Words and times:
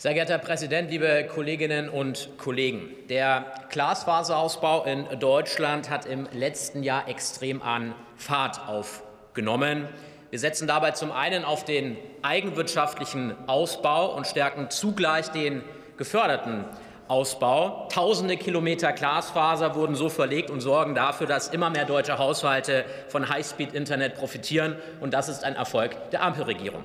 Sehr 0.00 0.14
geehrter 0.14 0.34
Herr 0.34 0.38
Präsident, 0.38 0.92
liebe 0.92 1.26
Kolleginnen 1.26 1.88
und 1.88 2.28
Kollegen! 2.38 2.88
Der 3.08 3.46
Glasfaserausbau 3.70 4.84
in 4.84 5.18
Deutschland 5.18 5.90
hat 5.90 6.06
im 6.06 6.28
letzten 6.32 6.84
Jahr 6.84 7.08
extrem 7.08 7.60
an 7.62 7.96
Fahrt 8.14 8.60
aufgenommen. 8.68 9.88
Wir 10.30 10.38
setzen 10.38 10.68
dabei 10.68 10.92
zum 10.92 11.10
einen 11.10 11.44
auf 11.44 11.64
den 11.64 11.96
eigenwirtschaftlichen 12.22 13.34
Ausbau 13.48 14.14
und 14.14 14.28
stärken 14.28 14.70
zugleich 14.70 15.32
den 15.32 15.64
geförderten 15.96 16.64
Ausbau. 17.08 17.88
Tausende 17.92 18.36
Kilometer 18.36 18.92
Glasfaser 18.92 19.74
wurden 19.74 19.96
so 19.96 20.08
verlegt 20.08 20.48
und 20.48 20.60
sorgen 20.60 20.94
dafür, 20.94 21.26
dass 21.26 21.48
immer 21.48 21.70
mehr 21.70 21.86
deutsche 21.86 22.18
Haushalte 22.18 22.84
von 23.08 23.28
Highspeed-Internet 23.28 24.14
profitieren. 24.14 24.76
Und 25.00 25.12
das 25.12 25.28
ist 25.28 25.42
ein 25.42 25.56
Erfolg 25.56 26.12
der 26.12 26.22
Ampelregierung. 26.22 26.84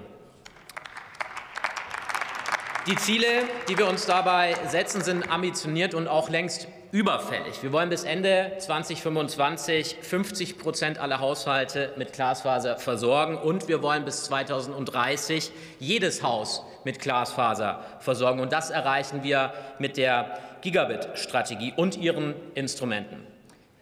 Die 2.86 2.98
Ziele, 2.98 3.28
die 3.70 3.78
wir 3.78 3.88
uns 3.88 4.06
dabei 4.08 4.56
setzen, 4.68 5.02
sind 5.02 5.32
ambitioniert 5.32 5.94
und 5.94 6.10
auch 6.10 6.30
längst 6.30 6.68
überfällig. 6.92 7.64
Wir 7.64 7.72
wollen 7.72 7.90
bis 7.90 8.04
Ende 8.04 8.52
2025 8.60 10.00
50 10.02 10.58
Prozent 10.58 10.98
aller 11.00 11.22
Haushalte 11.22 11.94
mit 11.96 12.12
Glasfaser 12.12 12.78
versorgen, 12.78 13.38
und 13.38 13.70
wir 13.70 13.82
wollen 13.82 14.04
bis 14.04 14.26
2030 14.26 15.52
jedes 15.80 16.24
Haus 16.24 16.62
mit 16.84 17.00
Glasfaser 17.00 17.86
versorgen. 18.02 18.42
Und 18.42 18.52
das 18.52 18.70
erreichen 18.70 19.24
wir 19.24 19.54
mit 19.80 19.96
der 19.96 20.38
Gigabit-Strategie 20.62 21.74
und 21.78 21.96
ihren 21.96 22.36
Instrumenten. 22.54 23.33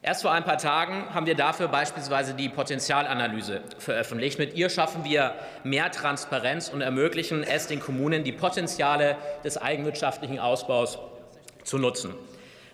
Erst 0.03 0.23
vor 0.23 0.31
ein 0.31 0.43
paar 0.43 0.57
Tagen 0.57 1.13
haben 1.13 1.27
wir 1.27 1.35
dafür 1.35 1.67
beispielsweise 1.67 2.33
die 2.33 2.49
Potenzialanalyse 2.49 3.61
veröffentlicht. 3.77 4.39
Mit 4.39 4.55
ihr 4.55 4.71
schaffen 4.71 5.03
wir 5.03 5.35
mehr 5.63 5.91
Transparenz 5.91 6.69
und 6.69 6.81
ermöglichen 6.81 7.43
es 7.43 7.67
den 7.67 7.79
Kommunen, 7.79 8.23
die 8.23 8.31
Potenziale 8.31 9.15
des 9.43 9.59
eigenwirtschaftlichen 9.59 10.39
Ausbaus 10.39 10.97
zu 11.63 11.77
nutzen. 11.77 12.15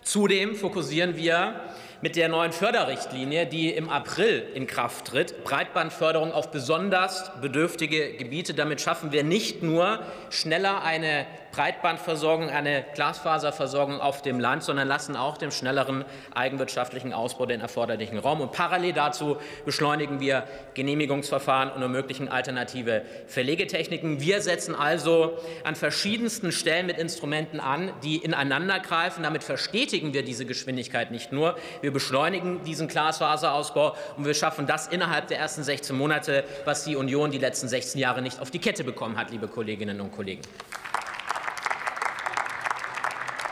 Zudem 0.03 0.55
fokussieren 0.55 1.17
wir 1.17 1.59
mit 2.01 2.15
der 2.15 2.29
neuen 2.29 2.51
Förderrichtlinie, 2.51 3.45
die 3.45 3.71
im 3.71 3.89
April 3.89 4.45
in 4.53 4.67
Kraft 4.67 5.07
tritt, 5.07 5.43
Breitbandförderung 5.43 6.31
auf 6.31 6.51
besonders 6.51 7.31
bedürftige 7.41 8.13
Gebiete. 8.13 8.53
Damit 8.53 8.81
schaffen 8.81 9.11
wir 9.11 9.23
nicht 9.23 9.63
nur 9.63 9.99
schneller 10.29 10.83
eine 10.83 11.25
Breitbandversorgung, 11.57 12.49
eine 12.49 12.85
Glasfaserversorgung 12.93 13.99
auf 13.99 14.21
dem 14.21 14.39
Land, 14.39 14.61
sondern 14.63 14.87
lassen 14.87 15.15
auch 15.15 15.37
dem 15.39 15.49
schnelleren 15.49 16.05
eigenwirtschaftlichen 16.35 17.13
Ausbau 17.13 17.47
den 17.47 17.61
erforderlichen 17.61 18.19
Raum. 18.19 18.41
Und 18.41 18.51
parallel 18.51 18.93
dazu 18.93 19.37
beschleunigen 19.65 20.19
wir 20.19 20.43
Genehmigungsverfahren 20.75 21.71
und 21.71 21.81
ermöglichen 21.81 22.29
alternative 22.29 23.01
Verlegetechniken. 23.25 24.21
Wir 24.21 24.41
setzen 24.41 24.75
also 24.75 25.37
an 25.63 25.75
verschiedensten 25.75 26.51
Stellen 26.51 26.85
mit 26.85 26.99
Instrumenten 26.99 27.59
an, 27.59 27.91
die 28.03 28.17
ineinandergreifen. 28.17 29.23
Damit 29.23 29.43
verstetigen 29.43 30.13
wir 30.13 30.23
diese 30.23 30.45
Geschwindigkeit 30.45 31.09
nicht 31.09 31.31
nur, 31.31 31.57
wir 31.81 31.86
beschleunigen 31.91 32.63
diesen 32.63 32.87
Glasfaserausbau 32.87 33.95
und 34.17 34.25
wir 34.25 34.33
schaffen 34.33 34.67
das 34.67 34.87
innerhalb 34.87 35.27
der 35.27 35.39
ersten 35.39 35.63
16 35.63 35.95
Monate, 35.95 36.43
was 36.65 36.83
die 36.83 36.95
Union 36.95 37.31
die 37.31 37.37
letzten 37.37 37.67
16 37.67 37.99
Jahre 37.99 38.21
nicht 38.21 38.39
auf 38.39 38.51
die 38.51 38.59
Kette 38.59 38.83
bekommen 38.83 39.17
hat, 39.17 39.31
liebe 39.31 39.47
Kolleginnen 39.47 40.01
und 40.01 40.11
Kollegen. 40.11 40.41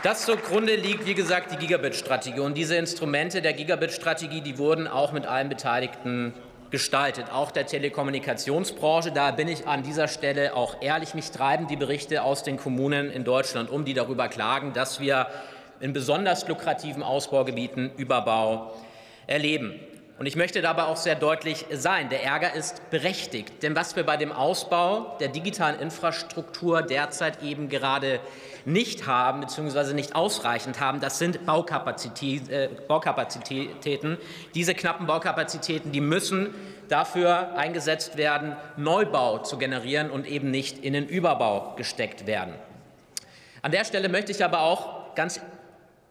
Das 0.02 0.24
zugrunde 0.24 0.76
liegt, 0.76 1.04
wie 1.04 1.14
gesagt, 1.14 1.50
die 1.50 1.56
Gigabit-Strategie. 1.56 2.38
Und 2.38 2.54
diese 2.54 2.76
Instrumente 2.76 3.42
der 3.42 3.54
Gigabit-Strategie, 3.54 4.40
die 4.40 4.56
wurden 4.56 4.86
auch 4.86 5.10
mit 5.10 5.26
allen 5.26 5.48
Beteiligten 5.48 6.32
gestaltet, 6.70 7.26
auch 7.32 7.50
der 7.50 7.66
Telekommunikationsbranche. 7.66 9.10
Da 9.10 9.32
bin 9.32 9.48
ich 9.48 9.66
an 9.66 9.82
dieser 9.82 10.06
Stelle 10.06 10.54
auch 10.54 10.80
ehrlich. 10.80 11.14
Mich 11.14 11.32
treiben 11.32 11.66
die 11.66 11.74
Berichte 11.74 12.22
aus 12.22 12.42
den 12.42 12.56
Kommunen 12.56 13.10
in 13.10 13.24
Deutschland 13.24 13.68
um, 13.68 13.84
die 13.84 13.94
darüber 13.94 14.28
klagen, 14.28 14.72
dass 14.72 15.00
wir 15.00 15.26
in 15.80 15.92
besonders 15.92 16.46
lukrativen 16.48 17.02
Ausbaugebieten 17.02 17.90
Überbau 17.96 18.74
erleben. 19.26 19.80
Und 20.18 20.24
ich 20.24 20.34
möchte 20.34 20.62
dabei 20.62 20.84
auch 20.84 20.96
sehr 20.96 21.14
deutlich 21.14 21.66
sein, 21.70 22.08
der 22.08 22.24
Ärger 22.24 22.54
ist 22.54 22.88
berechtigt. 22.88 23.62
Denn 23.62 23.76
was 23.76 23.96
wir 23.96 24.04
bei 24.04 24.16
dem 24.16 24.32
Ausbau 24.32 25.14
der 25.20 25.28
digitalen 25.28 25.78
Infrastruktur 25.78 26.80
derzeit 26.80 27.42
eben 27.42 27.68
gerade 27.68 28.20
nicht 28.64 29.06
haben 29.06 29.40
bzw. 29.40 29.92
nicht 29.92 30.16
ausreichend 30.16 30.80
haben, 30.80 31.00
das 31.00 31.18
sind 31.18 31.36
äh, 31.36 31.40
Baukapazitäten. 32.88 34.16
Diese 34.54 34.74
knappen 34.74 35.06
Baukapazitäten, 35.06 35.92
die 35.92 36.00
müssen 36.00 36.54
dafür 36.88 37.54
eingesetzt 37.56 38.16
werden, 38.16 38.56
Neubau 38.78 39.40
zu 39.40 39.58
generieren 39.58 40.10
und 40.10 40.26
eben 40.26 40.50
nicht 40.50 40.78
in 40.78 40.94
den 40.94 41.06
Überbau 41.06 41.74
gesteckt 41.76 42.26
werden. 42.26 42.54
An 43.60 43.70
der 43.70 43.84
Stelle 43.84 44.08
möchte 44.08 44.32
ich 44.32 44.42
aber 44.42 44.60
auch 44.60 45.14
ganz 45.14 45.40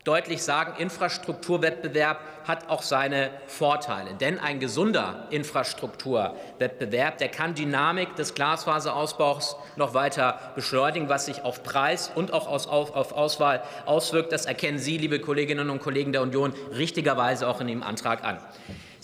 deutlich 0.05 0.43
sagen, 0.43 0.79
Infrastrukturwettbewerb 0.79 2.19
hat 2.47 2.69
auch 2.69 2.83
seine 2.83 3.31
Vorteile. 3.47 4.13
Denn 4.13 4.39
ein 4.39 4.59
gesunder 4.59 5.27
Infrastrukturwettbewerb, 5.31 7.17
der 7.17 7.29
kann 7.29 7.55
Dynamik 7.55 8.15
des 8.15 8.35
Glasfaserausbaus 8.35 9.57
noch 9.75 9.93
weiter 9.95 10.39
beschleunigen, 10.55 11.09
was 11.09 11.25
sich 11.25 11.43
auf 11.43 11.63
Preis 11.63 12.11
und 12.13 12.31
auch 12.31 12.47
auf 12.47 13.11
Auswahl 13.11 13.63
auswirkt. 13.85 14.31
Das 14.31 14.45
erkennen 14.45 14.77
Sie, 14.77 14.97
liebe 14.97 15.19
Kolleginnen 15.19 15.71
und 15.71 15.79
Kollegen 15.81 16.11
der 16.13 16.21
Union, 16.21 16.53
richtigerweise 16.71 17.47
auch 17.47 17.59
in 17.59 17.67
Ihrem 17.67 17.83
Antrag 17.83 18.23
an. 18.23 18.37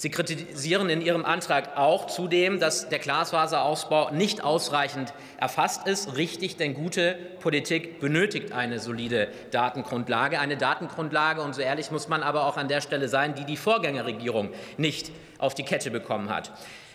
Sie 0.01 0.09
kritisieren 0.09 0.89
in 0.89 0.99
Ihrem 0.99 1.25
Antrag 1.25 1.77
auch 1.77 2.07
zudem, 2.07 2.59
dass 2.59 2.89
der 2.89 2.97
Glasfaserausbau 2.97 4.09
nicht 4.09 4.43
ausreichend 4.43 5.13
erfasst 5.37 5.85
ist. 5.85 6.17
Richtig, 6.17 6.57
denn 6.57 6.73
gute 6.73 7.15
Politik 7.39 7.99
benötigt 7.99 8.51
eine 8.51 8.79
solide 8.79 9.27
Datengrundlage. 9.51 10.39
Eine 10.39 10.57
Datengrundlage, 10.57 11.43
und 11.43 11.53
so 11.53 11.61
ehrlich 11.61 11.91
muss 11.91 12.07
man 12.07 12.23
aber 12.23 12.47
auch 12.47 12.57
an 12.57 12.67
der 12.67 12.81
Stelle 12.81 13.09
sein, 13.09 13.35
die 13.35 13.45
die 13.45 13.57
Vorgängerregierung 13.57 14.49
nicht 14.77 15.11
auf 15.37 15.53
die 15.53 15.61
Kette 15.61 15.91
bekommen 15.91 16.31
hat. 16.31 16.51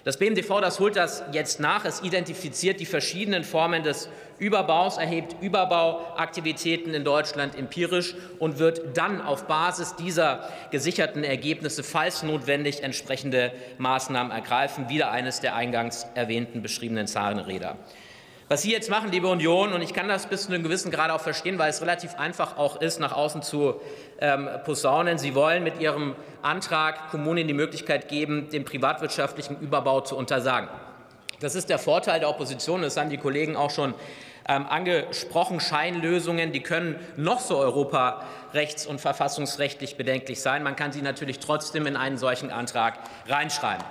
Das 0.06 0.19
BMDV 0.19 0.61
das 0.61 0.78
holt 0.78 0.94
das 0.94 1.25
jetzt 1.33 1.59
nach. 1.59 1.84
Es 1.84 2.00
identifiziert 2.00 2.78
die 2.78 2.87
verschiedenen 2.87 3.43
Formen 3.43 3.83
des 3.83 4.09
Überbaus, 4.39 4.99
erhebt 4.99 5.34
Überbauaktivitäten 5.41 6.94
in 6.94 7.03
Deutschland 7.03 7.59
empirisch 7.59 8.15
und 8.39 8.61
wird 8.61 8.97
dann 8.97 9.21
auf 9.21 9.49
Basis 9.49 9.97
dieser 9.97 10.49
gesicherten 10.71 11.25
Ergebnisse, 11.25 11.83
falls 11.83 12.22
notwendig, 12.22 12.84
entsprechende 12.84 13.50
Maßnahmen 13.78 14.31
ergreifen. 14.31 14.89
Wieder 14.89 15.11
eines 15.11 15.41
der 15.41 15.56
eingangs 15.56 16.06
erwähnten 16.15 16.62
beschriebenen 16.62 17.09
Zahnräder. 17.09 17.77
Was 18.49 18.62
Sie 18.62 18.71
jetzt 18.71 18.89
machen, 18.91 19.11
liebe 19.11 19.27
Union, 19.27 19.73
und 19.73 19.83
ich 19.83 19.93
kann 19.93 20.07
das 20.07 20.27
bis 20.27 20.45
zu 20.45 20.53
einem 20.53 20.62
gewissen 20.62 20.93
Grad 20.93 21.11
auch 21.11 21.21
verstehen, 21.21 21.59
weil 21.59 21.69
es 21.69 21.83
relativ 21.83 22.15
einfach 22.15 22.57
auch 22.59 22.81
ist, 22.81 23.01
nach 23.01 23.11
außen 23.11 23.43
zu 23.43 23.81
ähm, 24.21 24.49
posaunen. 24.65 25.19
Sie 25.19 25.34
wollen 25.34 25.65
mit 25.65 25.81
Ihrem 25.81 26.15
Antrag 26.43 27.11
Kommunen 27.11 27.49
die 27.49 27.55
Möglichkeit 27.55 28.07
geben, 28.07 28.49
den 28.51 28.65
privatwirtschaftlichen 28.65 29.59
Überbau 29.59 30.03
zu 30.03 30.17
untersagen. 30.17 30.69
Das 31.41 31.57
ist 31.57 31.69
der 31.71 31.81
Vorteil 31.81 32.21
der 32.21 32.29
Opposition. 32.29 32.83
Das 32.83 32.97
haben 32.97 33.11
die 33.11 33.17
Kollegen 33.17 33.57
auch 33.57 33.71
schon 33.71 33.95
ähm, 34.49 34.65
angesprochen. 34.69 35.59
Scheinlösungen, 35.59 36.53
die 36.53 36.63
können 36.63 37.01
noch 37.17 37.41
so 37.41 37.59
europarechts- 37.59 38.87
und 38.87 39.01
verfassungsrechtlich 39.01 39.97
bedenklich 39.97 40.41
sein. 40.41 40.63
Man 40.63 40.77
kann 40.77 40.93
sie 40.93 41.03
natürlich 41.03 41.41
trotzdem 41.41 41.84
in 41.87 41.97
einen 41.97 42.17
solchen 42.17 42.53
Antrag 42.53 43.01
reinschreiben. 43.27 43.84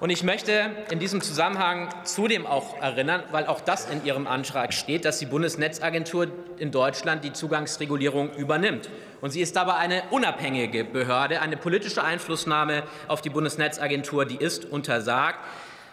Und 0.00 0.08
ich 0.08 0.24
möchte 0.24 0.70
in 0.90 0.98
diesem 0.98 1.20
Zusammenhang 1.20 1.90
zudem 2.04 2.46
auch 2.46 2.80
erinnern, 2.80 3.22
weil 3.32 3.46
auch 3.46 3.60
das 3.60 3.88
in 3.90 4.02
Ihrem 4.02 4.26
Antrag 4.26 4.72
steht, 4.72 5.04
dass 5.04 5.18
die 5.18 5.26
Bundesnetzagentur 5.26 6.28
in 6.56 6.70
Deutschland 6.70 7.22
die 7.22 7.34
Zugangsregulierung 7.34 8.32
übernimmt. 8.32 8.88
Und 9.20 9.30
sie 9.30 9.42
ist 9.42 9.56
dabei 9.56 9.74
eine 9.74 10.02
unabhängige 10.10 10.84
Behörde. 10.84 11.42
Eine 11.42 11.58
politische 11.58 12.02
Einflussnahme 12.02 12.84
auf 13.08 13.20
die 13.20 13.28
Bundesnetzagentur, 13.28 14.24
die 14.24 14.36
ist 14.36 14.64
untersagt. 14.64 15.38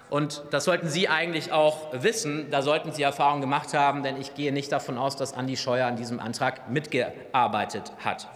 Und 0.10 0.42
das 0.52 0.64
sollten 0.64 0.88
Sie 0.88 1.10
eigentlich 1.10 1.52
auch 1.52 1.92
wissen. 1.92 2.50
Da 2.50 2.62
sollten 2.62 2.94
Sie 2.94 3.04
Erfahrung 3.04 3.42
gemacht 3.42 3.74
haben, 3.74 4.04
denn 4.04 4.22
ich 4.22 4.36
gehe 4.36 4.54
nicht 4.54 4.72
davon 4.72 4.98
aus, 4.98 5.18
dass 5.18 5.34
Andi 5.34 5.58
Scheuer 5.58 5.86
an 5.86 5.98
diesem 5.98 6.22
Antrag 6.22 6.70
mitgearbeitet 6.70 7.92
hat. 8.06 8.30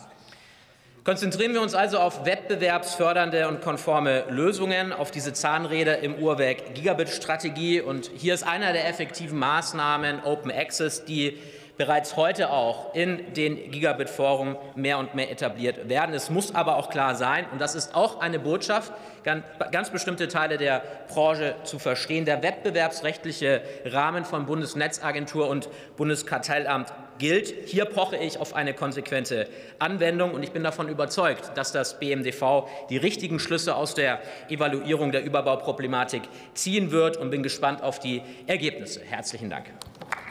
Konzentrieren 1.04 1.54
wir 1.54 1.64
uns 1.64 1.74
also 1.74 1.98
auf 1.98 2.26
wettbewerbsfördernde 2.28 3.48
und 3.48 3.62
konforme 3.62 4.26
Lösungen, 4.30 4.94
auf 4.94 5.10
diese 5.10 5.34
Zahnräder 5.34 5.98
im 6.04 6.14
Uhrwerk 6.14 6.76
Gigabit-Strategie. 6.76 7.82
Und 7.82 8.12
hier 8.16 8.36
ist 8.36 8.44
einer 8.44 8.72
der 8.72 8.88
effektiven 8.88 9.40
Maßnahmen 9.40 10.24
Open 10.24 10.52
Access, 10.52 11.04
die 11.04 11.40
bereits 11.82 12.16
heute 12.16 12.52
auch 12.52 12.94
in 12.94 13.34
den 13.34 13.72
Gigabit-Foren 13.72 14.56
mehr 14.76 15.00
und 15.00 15.16
mehr 15.16 15.32
etabliert 15.32 15.90
werden. 15.90 16.14
Es 16.14 16.30
muss 16.30 16.54
aber 16.54 16.76
auch 16.76 16.92
klar 16.92 17.16
sein, 17.16 17.48
und 17.52 17.60
das 17.60 17.74
ist 17.74 17.96
auch 17.96 18.20
eine 18.20 18.38
Botschaft, 18.38 18.94
ganz 19.24 19.90
bestimmte 19.90 20.28
Teile 20.28 20.60
der 20.60 20.84
Branche 21.08 21.56
zu 21.64 21.80
verstehen. 21.80 22.26
Der 22.26 22.44
wettbewerbsrechtliche 22.44 23.64
Rahmen 23.86 24.26
von 24.26 24.46
Bundesnetzagentur 24.46 25.50
und 25.50 25.70
Bundeskartellamt 25.98 26.94
gilt. 27.18 27.52
Hier 27.66 27.86
poche 27.86 28.16
ich 28.18 28.38
auf 28.38 28.54
eine 28.54 28.76
konsequente 28.76 29.48
Anwendung, 29.80 30.36
und 30.36 30.44
ich 30.44 30.52
bin 30.52 30.64
davon 30.64 30.88
überzeugt, 30.88 31.58
dass 31.58 31.72
das 31.72 32.00
BMDV 32.00 32.68
die 32.92 32.98
richtigen 32.98 33.40
Schlüsse 33.40 33.76
aus 33.76 33.96
der 33.96 34.20
Evaluierung 34.50 35.12
der 35.12 35.24
Überbauproblematik 35.24 36.22
ziehen 36.54 36.92
wird 36.92 37.18
und 37.18 37.32
bin 37.32 37.42
gespannt 37.42 37.82
auf 37.82 37.98
die 37.98 38.22
Ergebnisse. 38.46 39.02
Herzlichen 39.02 39.50
Dank. 39.50 39.66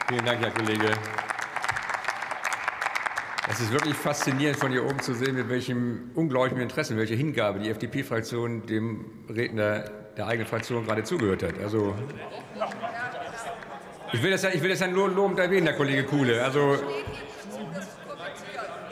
Vielen 0.08 0.24
Dank, 0.24 0.40
Herr 0.40 0.52
Kollege 0.52 0.92
Es 3.50 3.58
ist 3.58 3.72
wirklich 3.72 3.96
faszinierend, 3.96 4.56
von 4.56 4.70
hier 4.70 4.84
oben 4.84 5.00
zu 5.00 5.12
sehen, 5.12 5.34
mit 5.34 5.48
welchem 5.48 6.12
unglaublichen 6.14 6.60
Interesse, 6.60 6.96
welcher 6.96 7.16
Hingabe 7.16 7.58
die 7.58 7.68
FDP-Fraktion 7.68 8.64
dem 8.66 9.04
Redner 9.28 9.90
der 10.16 10.28
eigenen 10.28 10.46
Fraktion 10.46 10.86
gerade 10.86 11.02
zugehört 11.02 11.42
hat. 11.42 11.58
Also, 11.60 11.96
ich 14.12 14.22
will 14.22 14.30
das, 14.30 14.44
ich 14.44 14.62
will 14.62 14.70
das 14.70 14.78
ja 14.78 14.86
nur 14.86 15.08
lobend 15.08 15.40
erwähnen, 15.40 15.66
Herr 15.66 15.76
Kollege 15.76 16.04
Kuhle. 16.04 16.44
Also, 16.44 16.78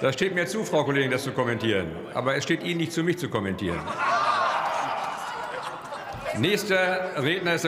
das 0.01 0.15
steht 0.15 0.35
mir 0.35 0.47
zu, 0.47 0.65
Frau 0.65 0.83
Kollegin, 0.83 1.13
das 1.13 1.23
zu 1.23 1.31
kommentieren. 1.31 1.93
Aber 2.15 2.35
es 2.35 2.43
steht 2.43 2.65
Ihnen 2.65 2.79
nicht 2.79 2.93
zu, 2.93 3.05
mich 3.05 3.19
zu 3.19 3.29
kommentieren. 3.29 3.81
Nächster 6.39 7.23
Redner 7.23 7.55
ist 7.55 7.57